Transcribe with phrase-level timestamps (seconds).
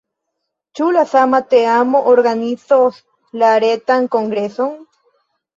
[0.77, 2.97] Ĉu la sama teamo organizos
[3.43, 4.77] la retan kongreson?